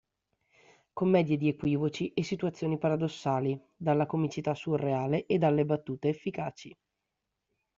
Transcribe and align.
Commedia 0.93 1.37
di 1.37 1.47
equivoci 1.47 2.11
e 2.13 2.23
situazioni 2.23 2.79
paradossali, 2.79 3.61
dalla 3.77 4.07
comicità 4.07 4.55
surreale 4.55 5.27
e 5.27 5.37
dalle 5.37 5.63
battute 5.63 6.09
efficaci. 6.09 6.75